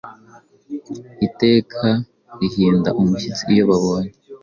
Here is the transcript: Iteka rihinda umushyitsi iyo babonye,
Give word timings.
Iteka 1.27 1.83
rihinda 2.39 2.89
umushyitsi 2.99 3.43
iyo 3.53 3.63
babonye, 3.69 4.13